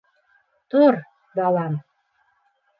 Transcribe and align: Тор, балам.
Тор, 0.71 0.93
балам. 1.35 1.73